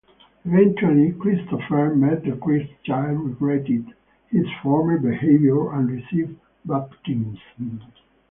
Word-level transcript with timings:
Eventually, 0.45 1.11
Christopher 1.11 1.93
met 1.95 2.23
the 2.23 2.35
Christ 2.35 2.71
child, 2.83 3.19
regretted 3.19 3.85
his 4.29 4.47
former 4.63 4.97
behavior, 4.97 5.71
and 5.73 5.91
received 5.91 6.37
baptism. 6.65 7.39